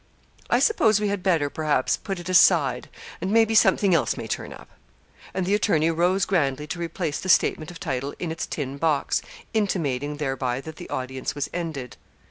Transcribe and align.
I 0.49 0.57
suppose 0.57 0.99
we 0.99 1.09
had 1.09 1.21
better, 1.21 1.47
perhaps, 1.47 1.95
put 1.95 2.17
it 2.19 2.27
aside, 2.27 2.89
and 3.21 3.29
maybe 3.29 3.53
something 3.53 3.93
else 3.93 4.17
may 4.17 4.25
turn 4.27 4.51
up.' 4.51 4.71
And 5.31 5.45
the 5.45 5.53
attorney 5.53 5.91
rose 5.91 6.25
grandly 6.25 6.65
to 6.65 6.79
replace 6.79 7.19
the 7.19 7.29
statement 7.29 7.69
of 7.69 7.79
title 7.79 8.15
in 8.17 8.31
its 8.31 8.47
tin 8.47 8.77
box, 8.79 9.21
intimating 9.53 10.17
thereby 10.17 10.59
that 10.61 10.77
the 10.77 10.89
audience 10.89 11.35
was 11.35 11.51
ended. 11.53 11.97